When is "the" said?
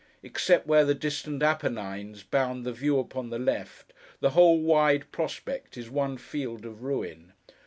0.83-0.95, 2.65-2.73, 3.29-3.37, 4.19-4.31